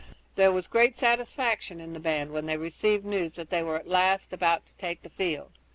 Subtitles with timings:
[0.35, 3.87] There was great satisfaction in the band when they received news that they were at
[3.87, 5.51] last about to take the field.